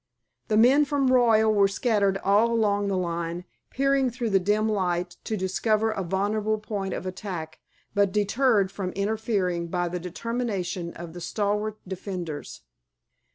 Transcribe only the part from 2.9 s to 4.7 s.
line, peering through the dim